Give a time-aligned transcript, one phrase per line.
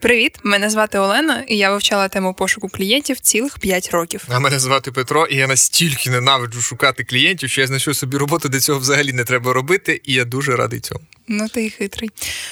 [0.00, 4.24] Привіт, мене звати Олена, і я вивчала тему пошуку клієнтів цілих 5 років.
[4.28, 8.48] А мене звати Петро, і я настільки ненавиджу шукати клієнтів, що я знайшов собі роботу,
[8.48, 11.00] де цього взагалі не треба робити, і я дуже радий цьому.
[11.28, 12.10] Ну, ти і хитрий.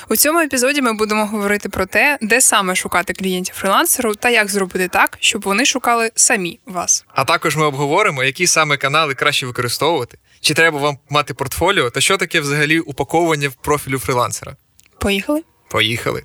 [0.08, 4.50] У цьому епізоді ми будемо говорити про те, де саме шукати клієнтів фрилансеру та як
[4.50, 7.04] зробити так, щоб вони шукали самі вас.
[7.14, 12.00] А також ми обговоримо, які саме канали краще використовувати, чи треба вам мати портфоліо, та
[12.00, 14.56] що таке взагалі упаковування в профілю фрилансера.
[15.00, 15.42] Поїхали?
[15.70, 16.22] Поїхали.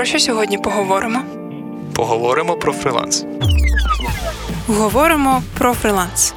[0.00, 1.22] Про що сьогодні поговоримо?
[1.94, 3.24] Поговоримо про фриланс.
[4.66, 6.34] Говоримо про фриланс.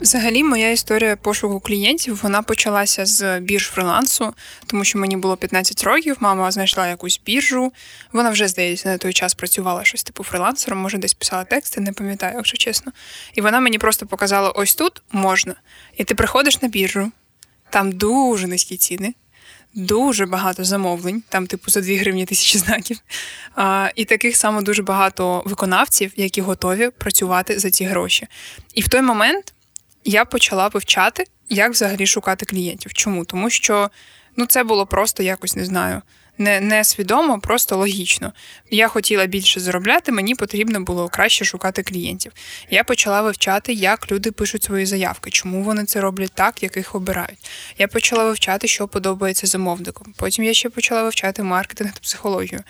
[0.00, 4.34] Взагалі, моя історія пошуку клієнтів вона почалася з бірж фрилансу,
[4.66, 6.16] тому що мені було 15 років.
[6.20, 7.72] Мама знайшла якусь біржу.
[8.12, 11.92] Вона вже здається на той час працювала щось типу фрилансером, може десь писала тексти, не
[11.92, 12.92] пам'ятаю, якщо чесно.
[13.34, 15.54] І вона мені просто показала: ось тут можна.
[15.96, 17.12] І ти приходиш на біржу,
[17.70, 19.14] там дуже низькі ціни
[19.74, 22.98] дуже багато замовлень, там, типу, за 2 гривні тисячі знаків.
[23.54, 28.26] А, І таких само дуже багато виконавців, які готові працювати за ці гроші.
[28.74, 29.54] І в той момент
[30.04, 32.92] я почала вивчати, як взагалі шукати клієнтів.
[32.92, 33.24] Чому?
[33.24, 33.90] Тому що
[34.36, 36.02] ну, це було просто якось не знаю
[36.38, 38.32] не не свідомо, просто логічно.
[38.70, 42.32] Я хотіла більше заробляти, мені потрібно було краще шукати клієнтів.
[42.70, 46.94] Я почала вивчати, як люди пишуть свої заявки, чому вони це роблять так, як їх
[46.94, 47.50] обирають.
[47.78, 50.14] Я почала вивчати, що подобається замовникам.
[50.16, 52.60] Потім я ще почала вивчати маркетинг та психологію.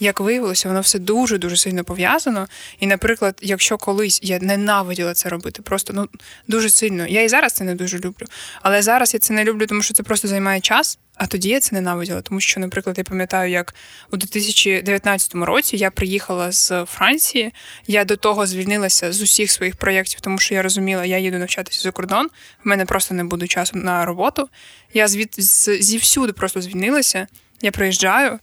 [0.00, 2.48] Як виявилося, воно все дуже дуже сильно пов'язано.
[2.80, 6.08] І, наприклад, якщо колись я ненавиділа це робити, просто ну
[6.48, 7.06] дуже сильно.
[7.06, 8.26] Я і зараз це не дуже люблю.
[8.62, 10.98] Але зараз я це не люблю, тому що це просто займає час.
[11.18, 13.74] А тоді я це ненавиділа, тому що, наприклад, я пам'ятаю, як
[14.12, 17.52] у 2019 році я приїхала з Франції.
[17.86, 21.82] Я до того звільнилася з усіх своїх проєктів, тому що я розуміла, я їду навчатися
[21.82, 22.26] за кордон.
[22.64, 24.48] В мене просто не буде часу на роботу.
[24.94, 25.34] Я звід
[25.80, 27.26] зівсюди просто звільнилася.
[27.62, 28.38] Я приїжджаю.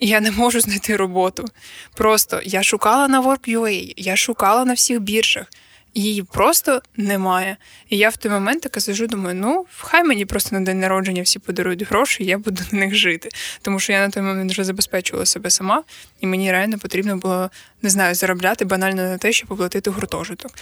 [0.00, 1.44] Я не можу знайти роботу.
[1.96, 5.46] Просто я шукала на Work.ua, я шукала на всіх біржах
[6.02, 7.56] її просто немає.
[7.88, 11.22] І я в той момент така сижу, думаю, ну хай мені просто на день народження
[11.22, 13.28] всі подарують гроші, я буду на них жити.
[13.62, 15.82] Тому що я на той момент вже забезпечувала себе сама,
[16.20, 17.50] і мені реально потрібно було
[17.82, 20.52] не знаю, заробляти банально на те, щоб оплатити гуртожиток.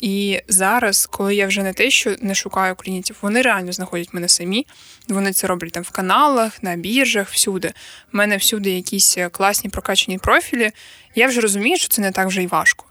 [0.00, 4.28] І зараз, коли я вже не те, що не шукаю клієнтів, вони реально знаходять мене
[4.28, 4.66] самі.
[5.08, 7.72] Вони це роблять там в каналах, на біржах, всюди.
[8.12, 10.70] У мене всюди якісь класні прокачані профілі.
[11.14, 12.84] Я вже розумію, що це не так вже й важко.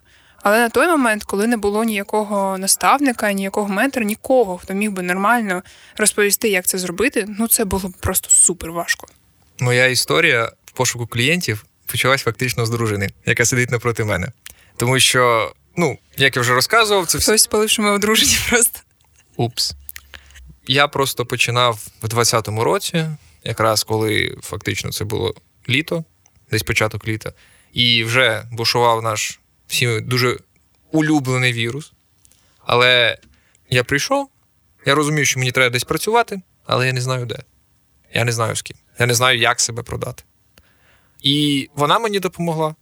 [0.45, 5.03] Але на той момент, коли не було ніякого наставника, ніякого ментора, нікого, хто міг би
[5.03, 5.63] нормально
[5.97, 9.07] розповісти, як це зробити, ну це було просто супер важко.
[9.59, 14.27] Моя історія в пошуку клієнтів почалась фактично з дружини, яка сидить напроти мене.
[14.77, 17.31] Тому що, ну, як я вже розказував, це все.
[17.31, 18.79] Хтось спалив, що ми одружені просто.
[19.35, 19.73] Упс.
[20.67, 23.05] Я просто починав в 20-му році,
[23.43, 25.35] якраз коли фактично це було
[25.69, 26.03] літо,
[26.51, 27.33] десь початок літа,
[27.73, 30.37] і вже бушував наш всіми дуже
[30.91, 31.93] улюблений вірус.
[32.65, 33.17] Але
[33.69, 34.29] я прийшов,
[34.85, 37.37] я розумію, що мені треба десь працювати, але я не знаю де.
[38.13, 38.77] Я не знаю з ким.
[38.99, 40.23] Я не знаю, як себе продати.
[41.21, 42.75] І вона мені допомогла.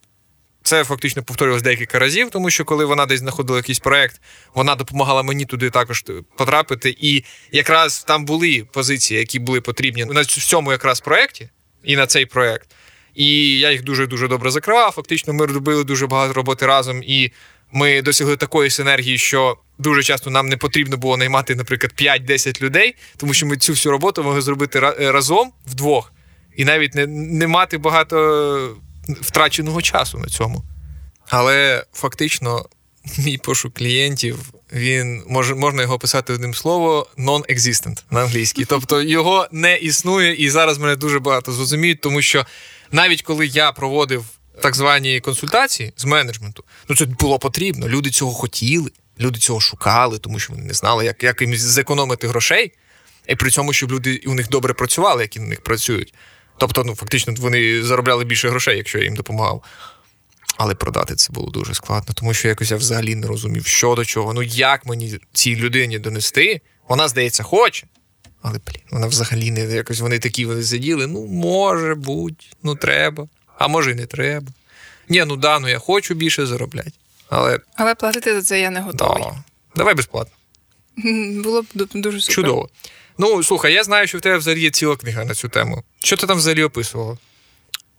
[0.62, 4.20] Це фактично повторювалось декілька разів, тому що коли вона десь знаходила якийсь проект,
[4.54, 6.04] вона допомагала мені туди також
[6.36, 6.96] потрапити.
[7.00, 11.48] І якраз там були позиції, які були потрібні на цьому якраз проєкті
[11.82, 12.68] і на цей проект.
[13.14, 14.92] І я їх дуже дуже добре закривав.
[14.92, 17.32] Фактично, ми робили дуже багато роботи разом, і
[17.72, 22.94] ми досягли такої синергії, що дуже часто нам не потрібно було наймати, наприклад, 5-10 людей,
[23.16, 26.12] тому що ми цю всю роботу могли зробити разом вдвох,
[26.56, 28.76] і навіть не, не мати багато
[29.20, 30.62] втраченого часу на цьому.
[31.28, 32.64] Але фактично,
[33.18, 34.38] мій пошук клієнтів.
[34.72, 38.64] Він може можна його описати одним словом non-existent на англійській.
[38.64, 42.46] Тобто його не існує, і зараз мене дуже багато зрозуміють, тому що
[42.94, 44.24] навіть коли я проводив
[44.62, 47.88] так звані консультації з менеджменту, ну це було потрібно.
[47.88, 48.90] Люди цього хотіли,
[49.20, 52.72] люди цього шукали, тому що вони не знали, як як їм зекономити грошей,
[53.28, 56.14] і при цьому, щоб люди у них добре працювали, які на них працюють.
[56.58, 59.62] Тобто, ну фактично, вони заробляли більше грошей, якщо я їм допомагав.
[60.56, 64.04] Але продати це було дуже складно, тому що якось я взагалі не розумів, що до
[64.04, 64.34] чого.
[64.34, 66.60] Ну як мені цій людині донести?
[66.88, 67.86] Вона, здається, хоче.
[68.46, 71.06] Але, блін, вона взагалі не якось вони такі вони сиділи.
[71.06, 74.46] Ну, може бути, ну треба, а може й не треба.
[75.08, 76.92] Ні, ну да, ну я хочу більше заробляти.
[77.28, 79.22] Але Але платити за це я не готовий.
[79.22, 79.44] Да.
[79.76, 80.32] Давай безплатно.
[81.42, 82.34] Було б дуже супер.
[82.34, 82.68] Чудово.
[83.18, 85.82] Ну, слухай, я знаю, що в тебе взагалі є ціла книга на цю тему.
[85.98, 87.18] Що ти там взагалі описувала?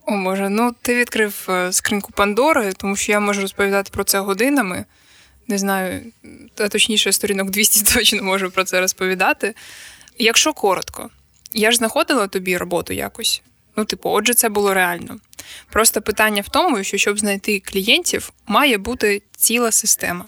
[0.05, 4.19] О, може, ну ти відкрив е, скриньку Пандори, тому що я можу розповідати про це
[4.19, 4.85] годинами.
[5.47, 6.01] Не знаю,
[6.57, 9.55] а точніше, сторінок 200 точно можу про це розповідати.
[10.17, 11.09] Якщо коротко,
[11.53, 13.41] я ж знаходила тобі роботу якось.
[13.75, 15.17] Ну, типу, отже, це було реально.
[15.69, 20.25] Просто питання в тому, що щоб знайти клієнтів, має бути ціла система.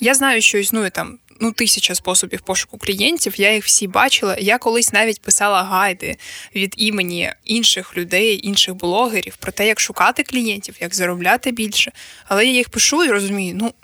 [0.00, 3.40] Я знаю, що існує там ну, тисяча способів пошуку клієнтів.
[3.40, 4.36] Я їх всі бачила.
[4.38, 6.16] Я колись навіть писала гайди
[6.54, 11.92] від імені інших людей, інших блогерів про те, як шукати клієнтів, як заробляти більше.
[12.24, 13.74] Але я їх пишу і розумію, ну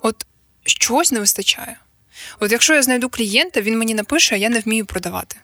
[0.00, 0.26] от
[0.64, 1.76] щось не вистачає.
[2.40, 5.36] От якщо я знайду клієнта, він мені напише, а я не вмію продавати.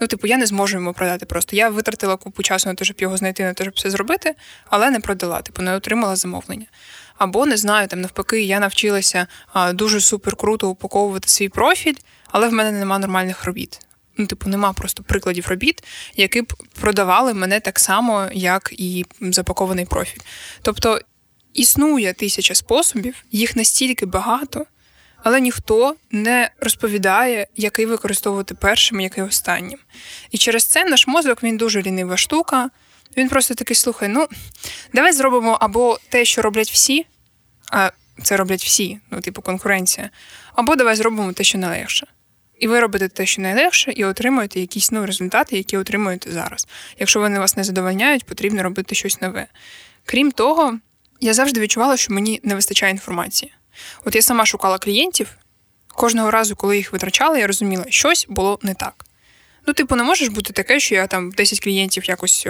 [0.00, 1.56] Ну, типу, я не зможу йому продати просто.
[1.56, 4.34] Я витратила купу часу на те, щоб його знайти, на те, щоб все зробити,
[4.66, 6.66] але не продала, типу, не отримала замовлення.
[7.18, 11.94] Або не знаю, там навпаки, я навчилася а, дуже супер круто упаковувати свій профіль,
[12.30, 13.80] але в мене нема нормальних робіт.
[14.16, 15.84] Ну, типу, нема просто прикладів робіт,
[16.16, 20.20] які б продавали мене так само, як і запакований профіль.
[20.62, 21.00] Тобто
[21.54, 24.66] існує тисяча способів, їх настільки багато,
[25.24, 29.78] але ніхто не розповідає, який використовувати першим, який останнім.
[30.30, 32.70] І через це наш мозок він дуже лінива штука.
[33.16, 34.28] Він просто такий слухай: ну
[34.92, 37.06] давай зробимо або те, що роблять всі,
[37.70, 37.90] а
[38.22, 40.10] це роблять всі, ну, типу, конкуренція,
[40.54, 42.06] або давай зробимо те, що найлегше.
[42.58, 46.66] І ви робите те, що найлегше, і отримуєте якісь ну, результати, які отримуєте зараз.
[46.98, 49.46] Якщо вони вас не задовольняють, потрібно робити щось нове.
[50.04, 50.78] Крім того,
[51.20, 53.52] я завжди відчувала, що мені не вистачає інформації.
[54.04, 55.28] От я сама шукала клієнтів,
[55.88, 59.04] кожного разу, коли їх витрачала, я розуміла, щось було не так.
[59.66, 62.46] Ну, типу, не можеш бути таке, що я там 10 клієнтів якось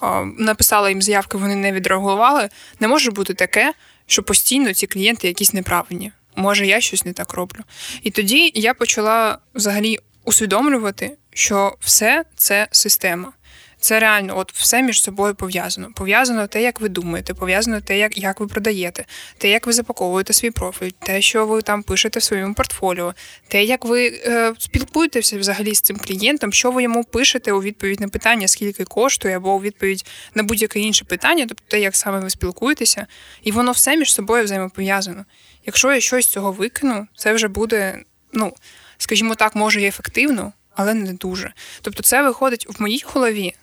[0.00, 2.48] о, написала їм заявки, вони не відреагували.
[2.80, 3.72] Не може бути таке,
[4.06, 6.12] що постійно ці клієнти якісь неправильні.
[6.36, 7.60] Може, я щось не так роблю.
[8.02, 13.32] І тоді я почала взагалі усвідомлювати, що все це система.
[13.80, 15.88] Це реально, от все між собою пов'язано.
[15.94, 19.04] Пов'язано те, як ви думаєте, пов'язано те, як як ви продаєте,
[19.38, 23.14] те, як ви запаковуєте свій профіль, те, що ви там пишете в своєму портфоліо,
[23.48, 28.00] те, як ви е, спілкуєтеся взагалі з цим клієнтом, що ви йому пишете у відповідь
[28.00, 32.20] на питання, скільки коштує, або у відповідь на будь-яке інше питання, тобто те, як саме
[32.20, 33.06] ви спілкуєтеся,
[33.42, 35.24] і воно все між собою взаємопов'язано.
[35.66, 37.98] Якщо я щось з цього викину, це вже буде,
[38.32, 38.52] ну
[38.98, 40.52] скажімо так, може і ефективно.
[40.76, 41.52] Але не дуже.
[41.82, 43.54] Тобто, це виходить в моїй голові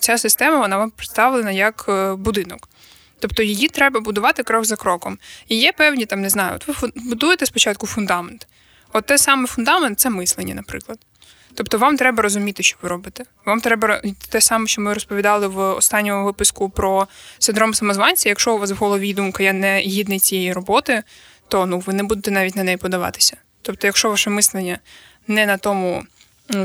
[0.00, 2.68] ця система вона вам представлена як е, будинок.
[3.20, 5.18] Тобто її треба будувати крок за кроком.
[5.48, 8.46] І є певні, там, не знаю, от ви будуєте спочатку фундамент.
[8.92, 10.98] От те саме фундамент це мислення, наприклад.
[11.54, 13.24] Тобто вам треба розуміти, що ви робите.
[13.44, 17.08] Вам треба те саме, що ми розповідали в останньому випуску про
[17.38, 18.28] синдром самозванця.
[18.28, 21.02] Якщо у вас в голові думка я не гідний цієї роботи,
[21.48, 23.36] то ну ви не будете навіть на неї подаватися.
[23.62, 24.78] Тобто, якщо ваше мислення
[25.26, 26.02] не на тому,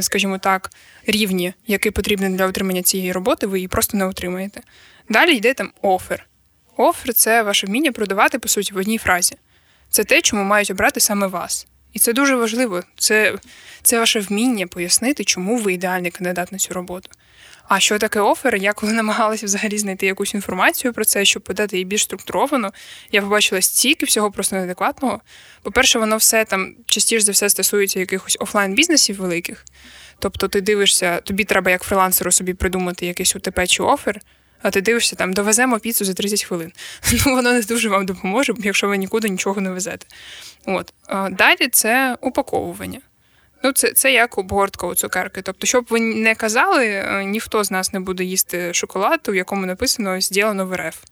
[0.02, 0.70] скажімо так,
[1.08, 4.62] рівні, який потрібен для отримання цієї роботи, ви її просто не отримаєте.
[5.10, 6.28] Далі йде там офер.
[6.78, 9.36] Офер це ваше вміння продавати, по суті, в одній фразі.
[9.90, 11.68] Це те, чому мають обрати саме вас.
[11.94, 12.84] І це дуже важливо.
[12.98, 13.36] Це
[13.82, 17.10] це ваше вміння пояснити, чому ви ідеальний кандидат на цю роботу.
[17.68, 18.56] А що таке офер?
[18.56, 22.74] Я коли намагалася взагалі знайти якусь інформацію про це, щоб подати її більш структуровано,
[23.12, 25.22] я побачила стільки всього просто неадекватного.
[25.64, 29.66] По-перше, воно все там частіше за все стосується якихось офлайн-бізнесів великих.
[30.20, 34.22] Тобто ти дивишся, тобі треба як фрилансеру собі придумати якийсь УТП чи офер,
[34.62, 36.72] а ти дивишся, там довеземо піцу за 30 хвилин.
[37.26, 40.06] Ну, воно не дуже вам допоможе, якщо ви нікуди нічого не везете.
[40.66, 40.94] От.
[41.32, 43.00] Далі це упаковування.
[43.64, 45.42] Ну, це це як обгортка у цукерки.
[45.42, 49.66] Тобто, щоб ви не казали, е, ніхто з нас не буде їсти шоколад, у якому
[49.66, 51.04] написано «Зділено в РФ.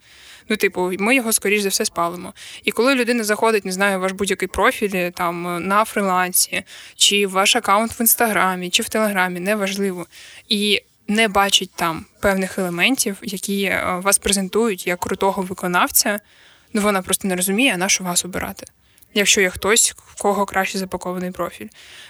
[0.49, 2.33] Ну, типу, ми його скоріш за все спалимо.
[2.63, 6.63] І коли людина заходить, не знаю, ваш будь-який профіль там на фрилансі,
[6.95, 10.05] чи ваш аккаунт в інстаграмі, чи в телеграмі, неважливо.
[10.49, 16.19] І не бачить там певних елементів, які е, вас презентують як крутого виконавця,
[16.73, 18.65] ну вона просто не розуміє, на що вас обирати.
[19.13, 21.67] Якщо є хтось, в кого краще запакований профіль.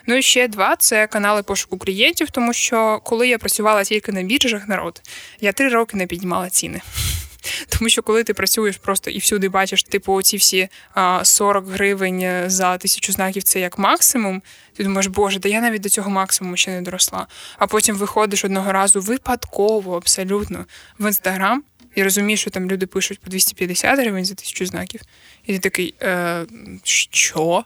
[0.08, 4.24] Ну і ще два це канали пошуку клієнтів, тому що коли я працювала тільки на
[4.24, 5.01] біржах народ,
[5.41, 6.81] я три роки не піднімала ціни.
[7.70, 12.50] Тому що коли ти працюєш просто і всюди бачиш, типу, оці всі а, 40 гривень
[12.50, 14.41] за тисячу знаків це як максимум.
[14.74, 17.27] Ти думаєш, боже, да я навіть до цього максимуму ще не доросла.
[17.58, 20.65] А потім виходиш одного разу випадково, абсолютно
[21.00, 21.63] в інстаграм.
[21.96, 25.02] І розумію, що там люди пишуть по 250 гривень за тисячу знаків.
[25.46, 26.46] І ти такий, е,
[26.84, 27.66] що?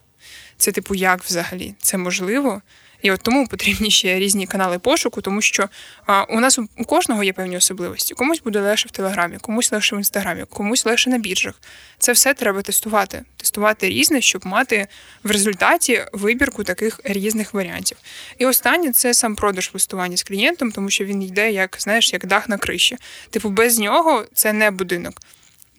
[0.58, 1.75] Це, типу, як взагалі?
[1.82, 2.62] Це можливо?
[3.05, 5.69] І от тому потрібні ще різні канали пошуку, тому що
[6.05, 8.13] а, у нас у кожного є певні особливості.
[8.13, 11.53] Комусь буде легше в Телеграмі, комусь легше в інстаграмі, комусь легше на біржах.
[12.00, 13.24] Це все треба тестувати.
[13.38, 14.88] Тестувати різне, щоб мати
[15.24, 17.97] в результаті вибірку таких різних варіантів.
[18.38, 22.25] І останнє це сам продаж листування з клієнтом, тому що він йде, як знаєш, як
[22.25, 22.97] дах на криші.
[23.29, 25.21] Типу, без нього це не будинок.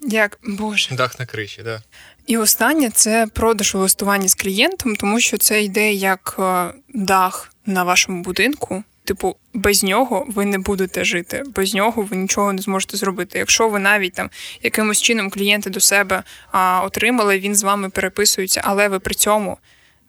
[0.02, 0.94] Як Боже.
[0.94, 1.62] Дах на криші.
[1.62, 1.82] Да.
[2.26, 7.52] І останнє це продаж у листуванні з клієнтом, тому що це йде як е, дах
[7.66, 8.82] на вашому будинку.
[9.04, 13.38] Типу, без нього ви не будете жити, без нього ви нічого не зможете зробити.
[13.38, 14.30] Якщо ви навіть там
[14.62, 19.58] якимось чином клієнти до себе а, отримали, він з вами переписується, але ви при цьому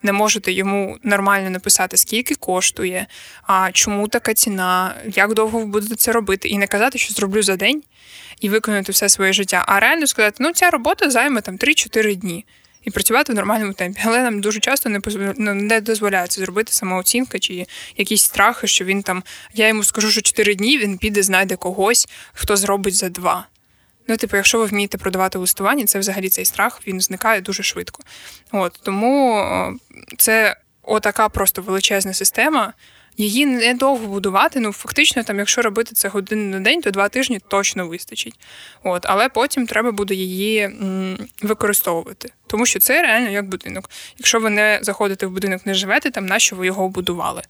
[0.03, 3.07] не можете йому нормально написати, скільки коштує,
[3.43, 7.43] а чому така ціна, як довго ви будете це робити, і не казати, що зроблю
[7.43, 7.83] за день
[8.41, 12.46] і виконати все своє життя, а реально сказати, ну ця робота займе там 3-4 дні.
[12.84, 15.01] І працювати в нормальному темпі, але нам дуже часто не
[15.38, 17.65] ну, не дозволяється зробити самооцінка чи
[17.98, 19.24] якісь страхи, що він там.
[19.53, 23.48] Я йому скажу, що 4 дні він піде, знайде когось, хто зробить за два.
[24.08, 28.03] Ну, типу, якщо ви вмієте продавати листування, це взагалі цей страх він зникає дуже швидко.
[28.51, 29.44] От Тому
[30.17, 32.74] це отака просто величезна система.
[33.17, 34.59] Її недовго будувати.
[34.59, 38.39] Ну, фактично, там, якщо робити це годину на день, то два тижні точно вистачить.
[38.83, 42.31] От, Але потім треба буде її м, використовувати.
[42.47, 43.89] Тому що це реально як будинок.
[44.17, 47.41] Якщо ви не заходите в будинок, не живете, там нащо ви його будували?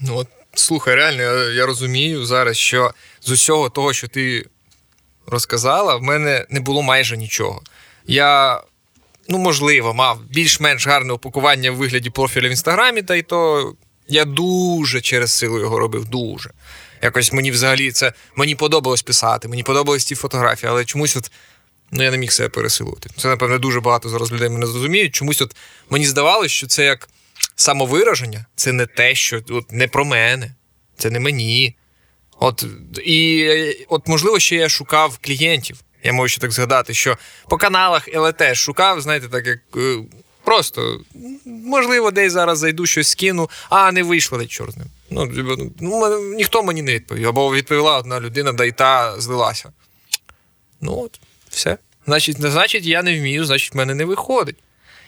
[0.00, 4.46] Ну от слухай, реально, я, я розумію зараз, що з усього того, що ти
[5.26, 7.62] розказала, в мене не було майже нічого.
[8.06, 8.60] Я,
[9.28, 13.72] ну, можливо, мав більш-менш гарне упакування в вигляді профіля в інстаграмі, та й то
[14.08, 16.04] я дуже через силу його робив.
[16.04, 16.50] Дуже.
[17.02, 21.30] Якось мені взагалі це мені подобалось писати, мені подобались ті фотографії, але чомусь от.
[21.90, 23.10] Ну, я не міг себе пересилувати.
[23.16, 25.14] Це, напевно, дуже багато зараз людей мене зрозуміють.
[25.14, 25.56] Чомусь от
[25.90, 27.08] мені здавалося, що це як
[27.56, 30.54] самовираження, це не те, що от не про мене,
[30.98, 31.76] це не мені.
[32.40, 32.64] От
[33.04, 33.48] і
[33.88, 35.80] от, можливо, ще я шукав клієнтів.
[36.02, 39.98] Я можу ще так згадати, що по каналах ЛТ шукав, знаєте, так як е,
[40.48, 41.00] просто
[41.44, 44.86] можливо, десь зараз зайду щось скину, а не вийшло, де чорт ним.
[45.10, 47.28] Ну, ну, ну ніхто мені не відповів.
[47.28, 49.72] Або відповіла одна людина, да й та злилася.
[50.80, 51.78] Ну от, все.
[52.06, 54.56] Значить, значить, я не вмію, значить, в мене не виходить.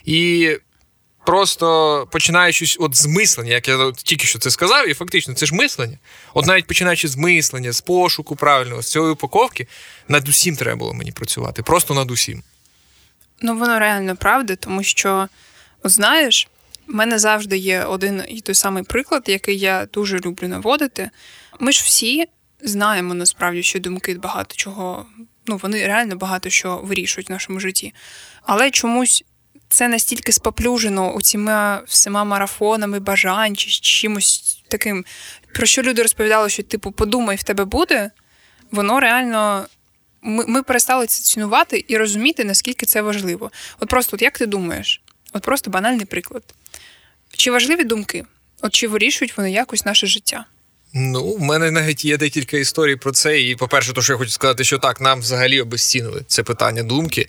[0.04, 0.50] І
[1.26, 5.54] просто починаючи от з мислення, як я тільки що це сказав, і фактично це ж
[5.54, 5.99] мислення.
[6.35, 9.66] От навіть починаючи з мислення, з пошуку правильного, з цієї упаковки,
[10.09, 11.62] над усім треба було мені працювати.
[11.62, 12.42] Просто над усім.
[13.42, 15.28] Ну, воно реально правда, тому що,
[15.82, 16.49] от знаєш,
[16.87, 21.11] в мене завжди є один і той самий приклад, який я дуже люблю наводити.
[21.61, 22.28] Ми ж всі
[22.62, 25.06] знаємо насправді, що думки багато чого,
[25.47, 27.94] ну вони реально багато що вирішують в нашому житті.
[28.42, 29.25] Але чомусь
[29.68, 35.04] це настільки споплюжено оціма всіма марафонами, бажань чи чимось таким,
[35.54, 38.11] про що люди розповідали, що, типу, подумай, в тебе буде,
[38.70, 39.66] воно реально.
[40.22, 43.50] Ми ми перестали це цінувати і розуміти, наскільки це важливо.
[43.80, 45.02] От просто, от як ти думаєш?
[45.32, 46.42] От просто банальний приклад.
[47.32, 48.24] Чи важливі думки?
[48.62, 50.44] От чи вирішують вони якось наше життя?
[50.94, 53.40] Ну, в мене навіть є декілька історій про це.
[53.40, 57.28] І, по-перше, то що я хочу сказати, що так, нам взагалі обезцінили це питання думки.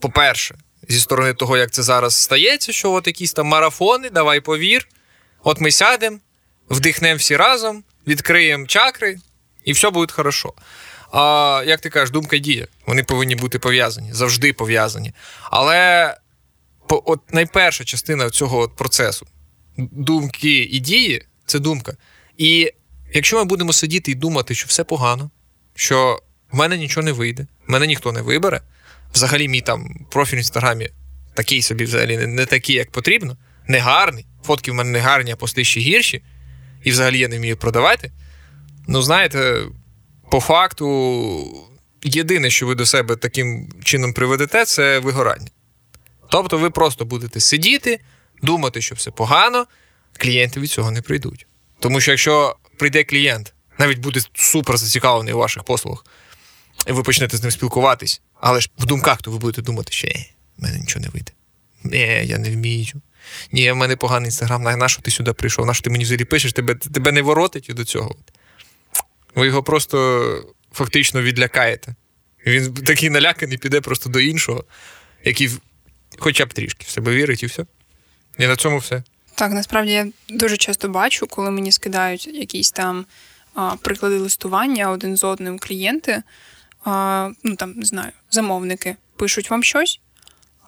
[0.00, 0.54] По-перше,
[0.88, 4.88] зі сторони того, як це зараз стається, що от якісь там марафони, давай повір.
[5.42, 6.18] От ми сядемо,
[6.70, 9.18] вдихнемо всі разом, відкриємо чакри,
[9.64, 10.52] і все буде хорошо.
[11.16, 12.66] А як ти кажеш, думка дія.
[12.86, 15.12] Вони повинні бути пов'язані, завжди пов'язані.
[15.50, 16.14] Але
[16.88, 19.26] от найперша частина цього от процесу
[19.76, 21.96] думки і дії це думка.
[22.38, 22.72] І
[23.14, 25.30] якщо ми будемо сидіти і думати, що все погано,
[25.74, 28.60] що в мене нічого не вийде, мене ніхто не вибере
[29.14, 30.90] взагалі мій там профіль в інстаграмі
[31.34, 33.36] такий собі взагалі не такий, як потрібно,
[33.68, 34.26] не гарний.
[34.44, 36.22] Фотки в мене не гарні, а пости ще гірші,
[36.82, 38.12] і взагалі я не вмію продавати.
[38.88, 39.60] Ну, знаєте,
[40.34, 41.66] по факту,
[42.02, 45.48] єдине, що ви до себе таким чином приведете, це вигорання.
[46.30, 48.00] Тобто, ви просто будете сидіти,
[48.42, 49.66] думати, що все погано,
[50.18, 51.46] клієнти від цього не прийдуть.
[51.80, 56.04] Тому що якщо прийде клієнт, навіть буде супер зацікавлений у ваших послугах,
[56.86, 60.08] і ви почнете з ним спілкуватись, але ж в думках то ви будете думати, що
[60.08, 60.26] е,
[60.58, 61.32] в мене нічого не вийде.
[61.84, 63.00] Ні, я не вмію.
[63.52, 65.66] Ні, в мене поганий інстаграм, на що ти сюди прийшов?
[65.66, 68.16] На що ти мені взагалі пишеш, тебе тебе не воротить до цього.
[69.34, 71.94] Ви його просто фактично відлякаєте.
[72.46, 74.64] Він такий наляканий піде просто до іншого,
[75.24, 75.50] який
[76.18, 77.66] хоча б трішки в себе вірить, і все.
[78.38, 79.02] І на цьому все.
[79.34, 83.06] Так, насправді я дуже часто бачу, коли мені скидають якісь там
[83.54, 86.22] а, приклади листування один з одним клієнти
[87.42, 90.00] ну там не знаю, замовники пишуть вам щось,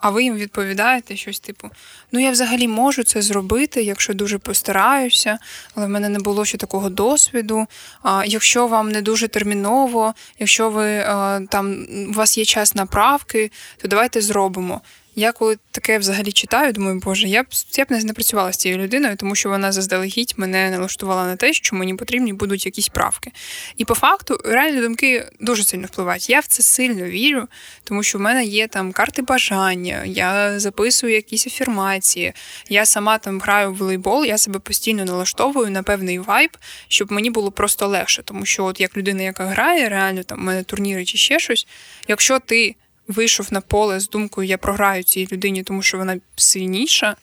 [0.01, 1.69] а ви їм відповідаєте щось типу:
[2.11, 5.37] Ну, я взагалі можу це зробити, якщо дуже постараюся,
[5.75, 7.65] але в мене не було ще такого досвіду.
[8.03, 11.05] А якщо вам не дуже терміново, якщо ви
[11.49, 14.81] там у вас є час направки, то давайте зробимо.
[15.19, 17.45] Я коли таке взагалі читаю, думаю, боже, я б
[17.77, 21.53] я б не працювала з цією людиною, тому що вона заздалегідь мене налаштувала на те,
[21.53, 23.31] що мені потрібні будуть якісь правки.
[23.77, 26.29] І по факту реальні думки дуже сильно впливають.
[26.29, 27.47] Я в це сильно вірю,
[27.83, 32.33] тому що в мене є там карти бажання, я записую якісь афірмації,
[32.69, 36.57] я сама там граю в волейбол, я себе постійно налаштовую на певний вайб,
[36.87, 38.23] щоб мені було просто легше.
[38.23, 41.67] Тому що, от як людина, яка грає, реально там у мене турніри чи ще щось,
[42.07, 42.75] якщо ти
[43.07, 47.15] вийшов на поле з думкою, я програю цій людині, тому що вона сильніша.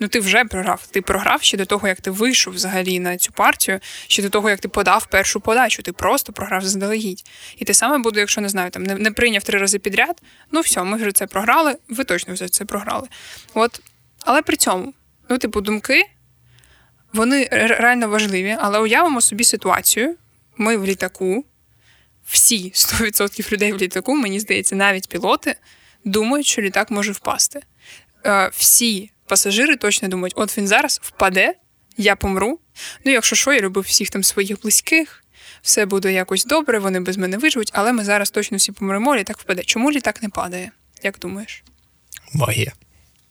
[0.00, 0.86] Ну, ти вже програв.
[0.86, 4.50] Ти програв ще до того, як ти вийшов взагалі на цю партію, ще до того,
[4.50, 5.82] як ти подав першу подачу.
[5.82, 7.24] Ти просто програв заздалегідь.
[7.56, 10.22] І те саме буде, якщо не знаю, там не, не прийняв три рази підряд.
[10.52, 13.08] Ну все, ми вже це програли, ви точно вже це програли.
[13.54, 13.80] От,
[14.24, 14.94] але при цьому,
[15.28, 16.02] ну, типу, думки,
[17.12, 20.16] вони реально важливі, але уявимо собі ситуацію.
[20.56, 21.44] Ми в літаку,
[22.30, 25.56] всі 100% людей в літаку, мені здається, навіть пілоти
[26.04, 27.60] думають, що літак може впасти.
[28.26, 31.54] Е, всі пасажири точно думають, от він зараз впаде,
[31.96, 32.60] я помру.
[33.04, 35.24] Ну, якщо що, я любив всіх там своїх близьких,
[35.62, 39.38] все буде якось добре, вони без мене виживуть, але ми зараз точно всі помремо, літак
[39.38, 39.62] впаде.
[39.62, 40.70] Чому літак не падає?
[41.02, 41.62] Як думаєш?
[42.32, 42.72] Магія.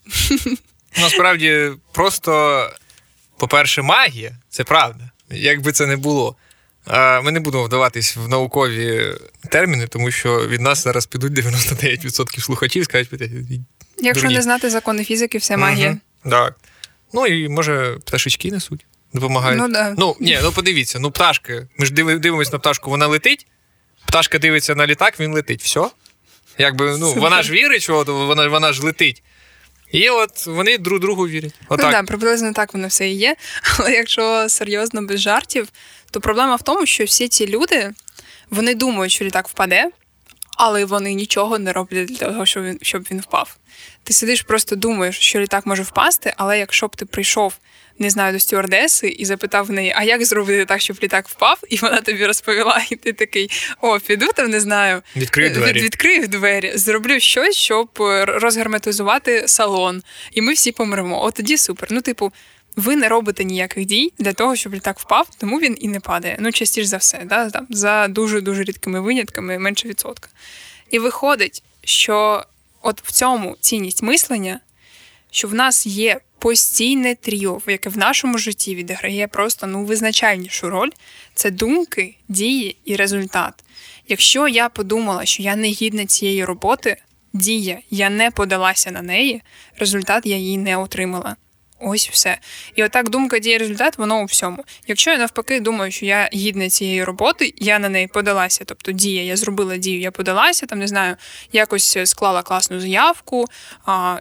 [0.97, 2.61] Насправді, просто,
[3.37, 5.11] по-перше, магія це правда.
[5.29, 6.35] Як би це не було.
[7.23, 9.13] Ми не будемо вдаватись в наукові
[9.49, 13.21] терміни, тому що від нас зараз підуть 99% слухачів, скажуть,
[13.97, 15.89] якщо не знати закони фізики, все магія.
[15.89, 16.55] Угу, Так.
[17.13, 19.61] Ну і може пташечки несуть, допомагають.
[19.61, 19.95] Ну, да.
[19.97, 21.67] ну ні, ну подивіться, ну пташки.
[21.77, 23.47] Ми ж дивимося на пташку, вона летить.
[24.05, 25.63] Пташка дивиться на літак, він летить.
[25.63, 25.89] Все.
[26.57, 29.23] Якби, ну, Вона ж вірить, що вона вона ж летить.
[29.91, 31.53] І от вони друг другу вірять.
[31.61, 31.85] Ну Отак.
[31.85, 33.35] Ну, да, приблизно так воно все і є.
[33.77, 35.67] Але якщо серйозно без жартів,
[36.11, 37.91] то проблема в тому, що всі ці люди
[38.49, 39.89] вони думають, що літак впаде,
[40.57, 43.57] але вони нічого не роблять для того, щоб він щоб він впав.
[44.03, 47.53] Ти сидиш, просто думаєш, що літак може впасти, але якщо б ти прийшов
[47.99, 51.59] не знаю, до стюардеси і запитав в неї, а як зробити так, щоб літак впав?
[51.69, 53.49] І вона тобі розповіла, і ти такий:
[53.81, 55.73] о, піду там, не знаю, відкрию двері.
[55.73, 61.23] Від, відкрию двері, зроблю щось, щоб е, розгерметизувати салон, і ми всі помремо.
[61.23, 61.87] От тоді супер.
[61.91, 62.33] Ну, типу.
[62.75, 66.37] Ви не робите ніяких дій для того, щоб літак впав, тому він і не падає.
[66.39, 67.49] Ну, частіше за все, да?
[67.49, 70.29] там, за дуже-дуже рідкими винятками, менше відсотка.
[70.91, 72.45] І виходить, що
[72.81, 74.59] от в цьому цінність мислення,
[75.31, 80.89] що в нас є постійне тріо, яке в нашому житті відіграє просто ну визначальнішу роль,
[81.33, 83.53] це думки, дії і результат.
[84.07, 86.97] Якщо я подумала, що я не гідна цієї роботи,
[87.33, 89.41] дія, я не подалася на неї,
[89.77, 91.35] результат я її не отримала.
[91.79, 92.37] Ось все.
[92.75, 94.63] І отак думка діє результат, воно у всьому.
[94.87, 99.23] Якщо я навпаки думаю, що я гідна цієї роботи, я на неї подалася, тобто дія,
[99.23, 101.15] я зробила дію, я подалася, там не знаю,
[101.51, 103.45] якось склала класну заявку,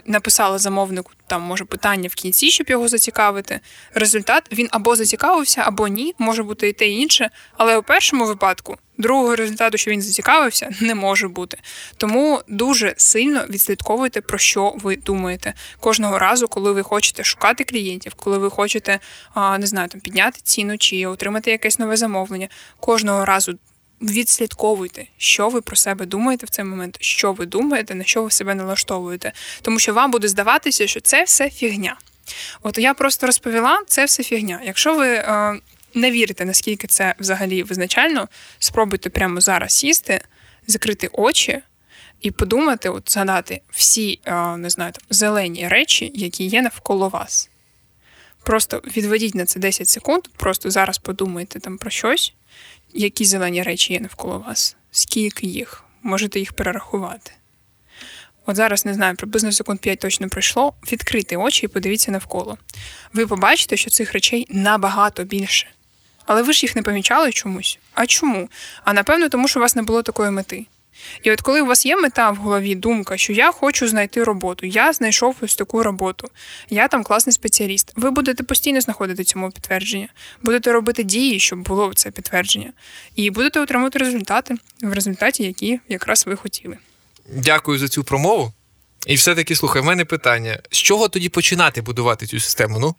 [0.06, 3.60] написала замовнику там може питання в кінці, щоб його зацікавити.
[3.94, 7.30] Результат він або зацікавився, або ні, може бути і те і інше.
[7.56, 11.58] Але у першому випадку другого результату, що він зацікавився, не може бути.
[11.96, 18.14] Тому дуже сильно відслідковуйте, про що ви думаєте кожного разу, коли ви хочете шукати клієнтів,
[18.14, 18.98] коли ви хочете
[19.58, 22.48] не знаю, там підняти ціну чи отримати якесь нове замовлення.
[22.80, 23.58] Кожного разу
[24.02, 28.30] відслідковуйте, що ви про себе думаєте в цей момент, що ви думаєте, на що ви
[28.30, 29.32] себе налаштовуєте,
[29.62, 31.96] тому що вам буде здаватися, що це все фігня.
[32.62, 34.60] От я просто розповіла, це все фігня.
[34.64, 35.60] Якщо ви е,
[35.94, 40.20] не вірите, наскільки це взагалі визначально, спробуйте прямо зараз сісти,
[40.66, 41.58] закрити очі.
[42.20, 47.50] І подумати, от згадати всі, е, не знаю, там, зелені речі, які є навколо вас.
[48.48, 52.32] Просто відведіть на це 10 секунд, просто зараз подумайте там про щось,
[52.92, 57.32] які зелені речі є навколо вас, скільки їх, можете їх перерахувати.
[58.46, 60.74] От зараз не знаю, приблизно секунд 5 точно пройшло.
[60.92, 62.58] Відкрити очі і подивіться навколо.
[63.12, 65.66] Ви побачите, що цих речей набагато більше.
[66.26, 67.78] Але ви ж їх не помічали чомусь.
[67.94, 68.48] А чому?
[68.84, 70.66] А напевно, тому що у вас не було такої мети.
[71.22, 74.66] І от коли у вас є мета в голові, думка, що я хочу знайти роботу,
[74.66, 76.28] я знайшов ось таку роботу,
[76.70, 80.08] я там класний спеціаліст, ви будете постійно знаходити цьому підтвердження,
[80.42, 82.72] будете робити дії, щоб було це підтвердження,
[83.16, 86.76] і будете отримувати результати в результаті, які якраз ви хотіли.
[87.34, 88.52] Дякую за цю промову.
[89.06, 92.78] І все-таки слухай, в мене питання: з чого тоді починати будувати цю систему?
[92.78, 92.94] Ну,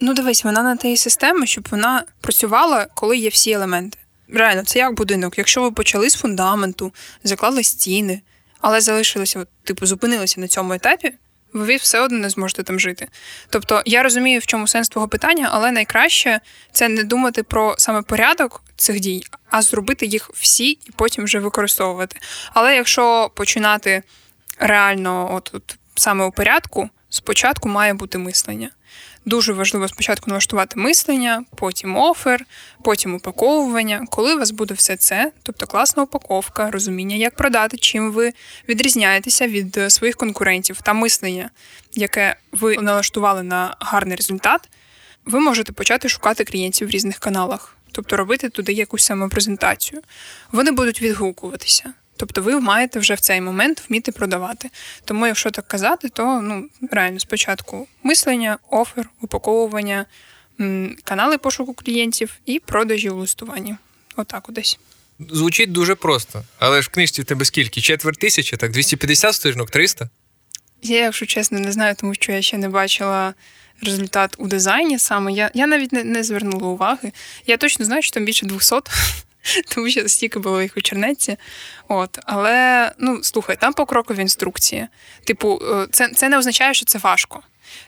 [0.00, 4.78] ну дивись, вона на тієї системи, щоб вона працювала, коли є всі елементи реально, це
[4.78, 5.38] як будинок.
[5.38, 6.92] Якщо ви почали з фундаменту,
[7.24, 8.20] заклали стіни,
[8.60, 11.12] але залишилися, от, типу, зупинилися на цьому етапі,
[11.52, 13.08] ви все одно не зможете там жити.
[13.50, 16.40] Тобто я розумію, в чому сенс твого питання, але найкраще
[16.72, 21.38] це не думати про саме порядок цих дій, а зробити їх всі і потім вже
[21.38, 22.20] використовувати.
[22.52, 24.02] Але якщо починати
[24.58, 28.70] реально, от, от саме у порядку, спочатку має бути мислення.
[29.24, 32.44] Дуже важливо спочатку налаштувати мислення, потім офер,
[32.84, 34.04] потім упаковування.
[34.10, 38.32] Коли у вас буде все це, тобто класна упаковка, розуміння, як продати, чим ви
[38.68, 41.50] відрізняєтеся від е, своїх конкурентів та мислення,
[41.92, 44.68] яке ви налаштували на гарний результат,
[45.24, 50.02] ви можете почати шукати клієнтів в різних каналах, тобто робити туди якусь самопрезентацію.
[50.52, 51.92] Вони будуть відгукуватися.
[52.22, 54.70] Тобто ви маєте вже в цей момент вміти продавати.
[55.04, 60.06] Тому, якщо так казати, то ну реально спочатку мислення, офер, упаковування,
[61.04, 63.76] канали пошуку клієнтів і продажі у листуванні.
[64.16, 64.78] Отак десь.
[65.30, 66.44] Звучить дуже просто.
[66.58, 67.80] Але ж в книжці в тебе скільки?
[67.80, 70.08] Четверть тисячі, так 250 сторінок, 300?
[70.82, 73.34] Я, якщо чесно, не знаю, тому що я ще не бачила
[73.82, 75.32] результат у дизайні саме.
[75.32, 77.12] Я я навіть не, не звернула уваги.
[77.46, 78.76] Я точно знаю, що там більше 200.
[79.74, 81.36] тому що стільки було їх у чернеці.
[81.88, 84.86] От, Але ну слухай, там покрокові інструкції.
[85.24, 87.42] Типу, е, це це не означає, що це важко.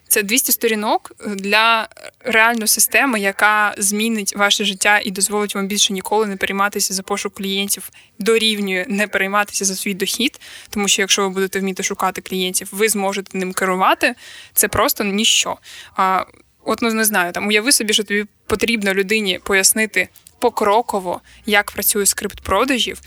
[0.09, 1.89] Це 200 сторінок для
[2.21, 7.35] реальної системи, яка змінить ваше життя і дозволить вам більше ніколи не перейматися за пошук
[7.35, 10.41] клієнтів, дорівнює не перейматися за свій дохід.
[10.71, 14.15] Тому що якщо ви будете вміти шукати клієнтів, ви зможете ним керувати.
[14.53, 15.57] Це просто ніщо.
[15.97, 16.25] А
[16.65, 22.07] от ну не знаю, там уяви собі, що тобі потрібно людині пояснити покроково, як працює
[22.07, 23.01] скрипт продажів,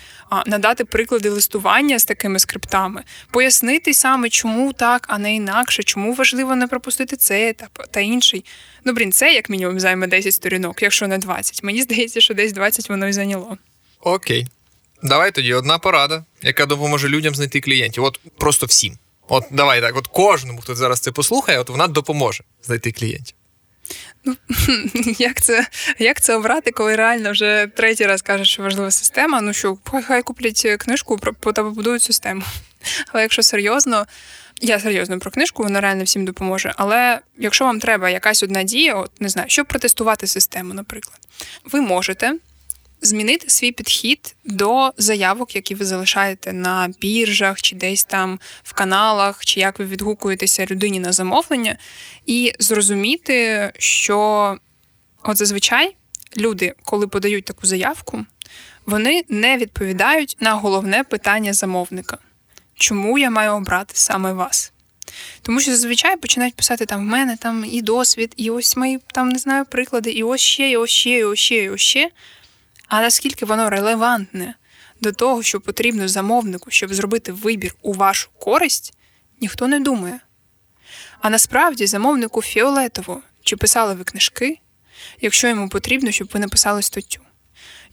[0.46, 6.56] надати приклади листування з такими скриптами, пояснити саме, чому так, а не інакше, чому важливо
[6.56, 8.46] не пропустити цей етап та інший.
[8.86, 11.64] Ну, блін, це як мінімум займе 10 сторінок, якщо не 20.
[11.64, 13.58] Мені здається, що десь 20 воно й зайняло.
[14.02, 14.48] Окей.
[15.04, 18.04] Давай тоді одна порада, яка допоможе людям знайти клієнтів.
[18.04, 18.98] От просто всім.
[19.28, 23.36] От давай так, от кожному, хто зараз це послухає, от вона допоможе знайти клієнтів.
[24.26, 24.36] Ну,
[25.18, 25.68] Як це
[26.00, 29.42] як це обрати, коли реально вже третій раз кажуть, що важлива система?
[29.42, 32.44] Ну що, хай куплять книжку та побудують систему.
[33.08, 34.08] Але якщо серйозно,
[34.62, 36.74] я серйозно про книжку, вона реально всім допоможе.
[36.78, 41.20] Але якщо вам треба якась одна дія, от не знаю, щоб протестувати систему, наприклад,
[41.72, 42.34] ви можете
[43.02, 49.46] змінити свій підхід до заявок, які ви залишаєте на біржах, чи десь там в каналах,
[49.46, 51.78] чи як ви відгукуєтеся людині на замовлення,
[52.26, 54.58] і зрозуміти, що
[55.24, 55.96] от зазвичай
[56.38, 58.26] люди, коли подають таку заявку,
[58.86, 62.18] вони не відповідають на головне питання замовника.
[62.76, 64.72] Чому я маю обрати саме вас?
[65.42, 69.30] Тому що зазвичай починають писати там в мене там і досвід, і ось мої там
[69.30, 72.10] не знаю приклади, і ось ще, і ось ще, і ось ще, і ось ще.
[72.88, 74.56] А наскільки воно релевантне
[75.02, 78.94] до того, що потрібно замовнику, щоб зробити вибір у вашу користь,
[79.42, 80.20] ніхто не думає.
[81.20, 84.60] А насправді замовнику фіолетово, чи писали ви книжки,
[85.22, 87.22] якщо йому потрібно, щоб ви написали статтю.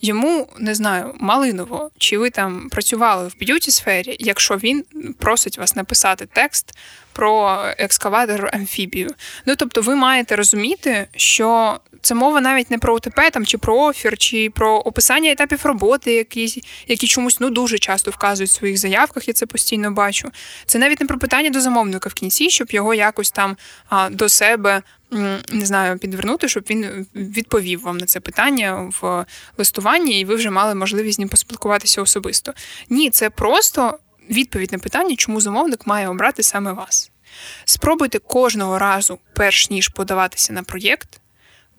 [0.00, 4.85] Йому не знаю, малиново, чи ви там працювали в beauty сфері, якщо він
[5.18, 6.74] просить вас написати текст
[7.12, 9.11] про екскаватор амфібію.
[9.46, 13.78] Ну тобто, ви маєте розуміти, що це мова навіть не про УТП там чи про
[13.79, 18.78] офер, чи про описання етапів роботи, які які чомусь ну дуже часто вказують в своїх
[18.78, 19.28] заявках.
[19.28, 20.30] Я це постійно бачу.
[20.66, 23.57] Це навіть не про питання до замовника в кінці, щоб його якось там
[23.88, 24.83] а, до себе.
[25.52, 29.24] Не знаю, підвернути, щоб він відповів вам на це питання в
[29.59, 29.84] листуванні,
[30.20, 32.53] і ви вже мали можливість з ним поспілкуватися особисто.
[32.90, 33.99] Ні, це просто
[34.31, 37.11] відповідь на питання, чому замовник має обрати саме вас.
[37.64, 41.20] Спробуйте кожного разу, перш ніж подаватися на проєкт,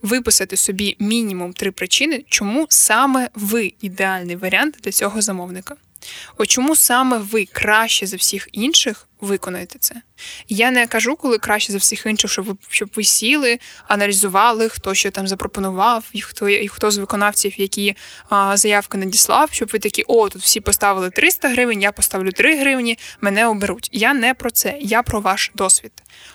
[0.01, 5.75] виписати собі мінімум три причини, чому саме ви ідеальний варіант для цього замовника.
[6.37, 9.95] От чому саме ви краще за всіх інших виконаєте це?
[10.47, 14.93] Я не кажу, коли краще за всіх інших, щоб ви щоб ви сіли, аналізували, хто
[14.93, 17.95] що там запропонував, і хто і хто з виконавців, які
[18.29, 22.59] а, заявки надіслав, щоб ви такі, о, тут всі поставили 300 гривень, я поставлю 3
[22.59, 23.89] гривні, мене оберуть.
[23.91, 25.91] Я не про це, я про ваш досвід,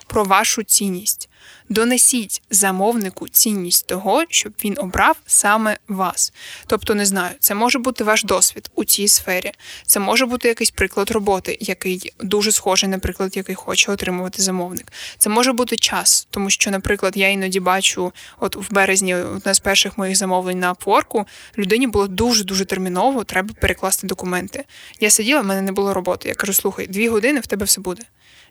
[0.07, 1.31] про вашу цінність.
[1.69, 6.33] Донесіть замовнику цінність того, щоб він обрав саме вас.
[6.67, 9.53] Тобто, не знаю, це може бути ваш досвід у цій сфері,
[9.87, 14.93] це може бути якийсь приклад роботи, який дуже схожий, наприклад, який хоче отримувати замовник.
[15.19, 19.61] Це може бути час, тому що, наприклад, я іноді бачу, от в березні, одне з
[19.61, 21.25] перших моїх замовлень на Upwork,
[21.59, 24.65] людині було дуже дуже терміново, треба перекласти документи.
[25.01, 26.29] Я сиділа, в мене не було роботи.
[26.29, 28.03] Я кажу, слухай, дві години в тебе все буде.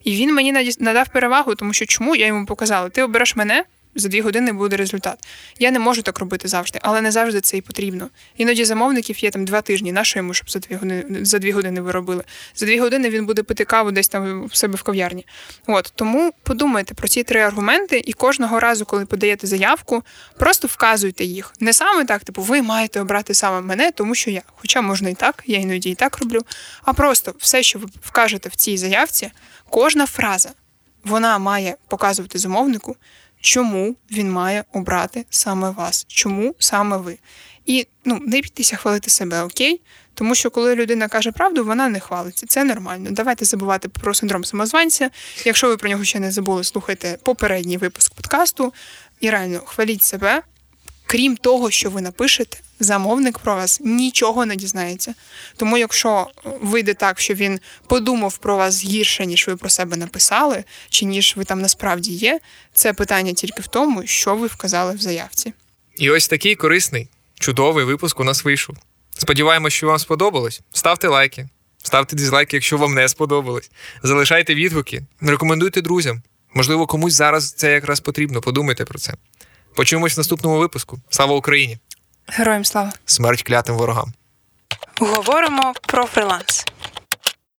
[0.03, 2.89] І він мені надав перевагу, тому що чому я йому показала?
[2.89, 3.63] Ти обереш мене,
[3.95, 5.27] за дві години буде результат.
[5.59, 8.09] Я не можу так робити завжди, але не завжди це і потрібно.
[8.37, 9.91] Іноді замовників є там два тижні.
[9.91, 12.23] На що йому, щоб за дві години за дві години ви робили?
[12.55, 15.25] За дві години він буде пити каву десь там в себе в кав'ярні.
[15.67, 20.03] От тому подумайте про ці три аргументи, і кожного разу, коли подаєте заявку,
[20.37, 21.53] просто вказуйте їх.
[21.59, 24.41] Не саме так, типу, ви маєте обрати саме мене, тому що я.
[24.55, 26.41] Хоча можна і так, я іноді і так роблю.
[26.83, 29.31] А просто все, що ви вкажете в цій заявці,
[29.69, 30.49] кожна фраза
[31.03, 32.95] вона має показувати замовнику,
[33.41, 37.17] чому він має обрати саме вас, чому саме ви.
[37.65, 39.81] І ну, не бійтеся хвалити себе, окей?
[40.13, 42.45] Тому що коли людина каже правду, вона не хвалиться.
[42.47, 43.09] Це нормально.
[43.11, 45.09] Давайте забувати про синдром самозванця.
[45.45, 48.73] Якщо ви про нього ще не забули, слухайте попередній випуск подкасту
[49.19, 50.41] і реально хваліть себе.
[51.11, 55.13] Крім того, що ви напишете, замовник про вас нічого не дізнається.
[55.57, 56.27] Тому, якщо
[56.61, 61.33] вийде так, що він подумав про вас гірше, ніж ви про себе написали, чи ніж
[61.37, 62.39] ви там насправді є,
[62.73, 65.53] це питання тільки в тому, що ви вказали в заявці.
[65.97, 67.07] І ось такий корисний,
[67.39, 68.75] чудовий випуск у нас вийшов.
[69.17, 70.61] Сподіваємось, що вам сподобалось.
[70.71, 71.49] Ставте лайки,
[71.83, 73.71] ставте дизлайки, якщо вам не сподобалось.
[74.03, 76.21] Залишайте відгуки, рекомендуйте друзям.
[76.53, 78.41] Можливо, комусь зараз це якраз потрібно.
[78.41, 79.13] Подумайте про це.
[79.79, 80.99] Почуємось в наступному випуску.
[81.09, 81.77] Слава Україні!
[82.27, 82.91] Героям слава!
[83.05, 84.13] Смерть клятим ворогам!
[84.99, 86.65] Говоримо про фриланс.